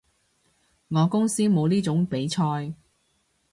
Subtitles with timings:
[0.87, 2.73] 我公司冇呢種比賽